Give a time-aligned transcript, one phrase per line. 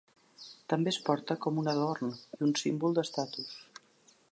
[0.71, 3.55] També es porta com un adorn i un símbol d'estatus.